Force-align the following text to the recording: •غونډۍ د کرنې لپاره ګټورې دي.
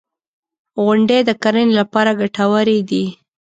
•غونډۍ 0.83 1.19
د 1.25 1.31
کرنې 1.43 1.73
لپاره 1.79 2.17
ګټورې 2.21 2.79
دي. 2.89 3.03